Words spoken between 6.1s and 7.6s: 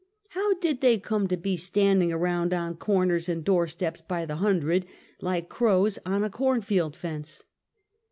a cornfield fence?